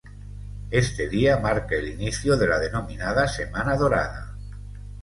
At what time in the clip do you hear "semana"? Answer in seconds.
3.27-3.75